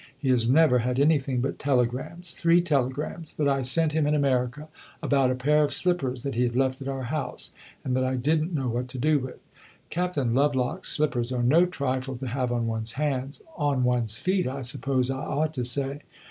He 0.17 0.29
has 0.29 0.49
never 0.49 0.79
had 0.79 0.99
anything 0.99 1.41
but 1.41 1.59
telegrams 1.59 2.31
three 2.31 2.59
telegrams 2.59 3.35
that 3.35 3.47
I 3.47 3.61
sent 3.61 3.93
him 3.93 4.07
in 4.07 4.15
America 4.15 4.67
about 5.03 5.29
a 5.29 5.35
pair 5.35 5.63
of 5.63 5.71
slippers 5.71 6.23
that 6.23 6.33
he 6.33 6.41
had 6.41 6.55
left 6.55 6.81
at 6.81 6.87
our 6.87 7.03
house 7.03 7.53
and 7.85 7.95
that 7.95 8.03
I 8.03 8.15
did 8.15 8.41
n't 8.41 8.53
know 8.55 8.67
what 8.67 8.87
to 8.87 8.97
do 8.97 9.19
with. 9.19 9.37
Captain 9.91 10.33
Lovelock's 10.33 10.87
slippers 10.87 11.31
are 11.31 11.43
no 11.43 11.67
trifle 11.67 12.17
to 12.17 12.25
have 12.29 12.51
on 12.51 12.65
one's 12.65 12.93
hands 12.93 13.43
on 13.55 13.83
one's 13.83 14.17
feet, 14.17 14.47
I 14.47 14.63
suppose 14.63 15.11
I 15.11 15.19
ought 15.19 15.53
to 15.53 15.63
say. 15.63 15.99